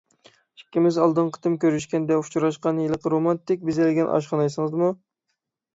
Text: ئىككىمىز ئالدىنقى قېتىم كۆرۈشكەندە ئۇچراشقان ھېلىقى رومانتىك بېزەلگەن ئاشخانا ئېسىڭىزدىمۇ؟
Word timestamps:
ئىككىمىز 0.61 0.95
ئالدىنقى 1.03 1.33
قېتىم 1.35 1.57
كۆرۈشكەندە 1.65 2.17
ئۇچراشقان 2.23 2.81
ھېلىقى 2.85 3.13
رومانتىك 3.17 3.65
بېزەلگەن 3.69 4.13
ئاشخانا 4.17 4.49
ئېسىڭىزدىمۇ؟ 4.51 4.95